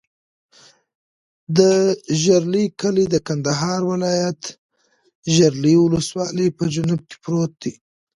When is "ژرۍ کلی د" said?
2.21-3.15